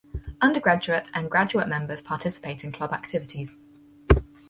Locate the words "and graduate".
1.13-1.67